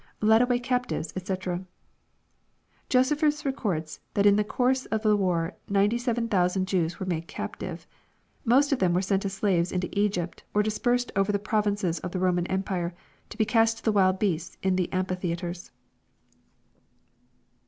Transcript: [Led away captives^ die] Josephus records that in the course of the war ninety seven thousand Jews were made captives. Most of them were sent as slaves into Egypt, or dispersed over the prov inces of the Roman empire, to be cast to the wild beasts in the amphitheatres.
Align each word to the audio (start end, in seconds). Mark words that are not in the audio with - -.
[Led 0.19 0.41
away 0.41 0.59
captives^ 0.59 1.13
die] 1.13 1.65
Josephus 2.89 3.45
records 3.45 3.99
that 4.15 4.25
in 4.25 4.35
the 4.35 4.43
course 4.43 4.87
of 4.87 5.03
the 5.03 5.15
war 5.15 5.53
ninety 5.69 5.99
seven 5.99 6.27
thousand 6.27 6.67
Jews 6.67 6.99
were 6.99 7.05
made 7.05 7.27
captives. 7.27 7.85
Most 8.43 8.71
of 8.71 8.79
them 8.79 8.95
were 8.95 9.03
sent 9.03 9.25
as 9.25 9.33
slaves 9.33 9.71
into 9.71 9.89
Egypt, 9.91 10.43
or 10.55 10.63
dispersed 10.63 11.11
over 11.15 11.31
the 11.31 11.37
prov 11.37 11.65
inces 11.65 11.99
of 12.01 12.13
the 12.13 12.19
Roman 12.19 12.47
empire, 12.47 12.95
to 13.29 13.37
be 13.37 13.45
cast 13.45 13.77
to 13.77 13.83
the 13.83 13.91
wild 13.91 14.17
beasts 14.17 14.57
in 14.63 14.75
the 14.75 14.91
amphitheatres. 14.91 15.69